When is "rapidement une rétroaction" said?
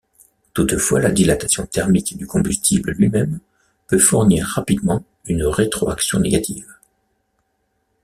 4.47-6.19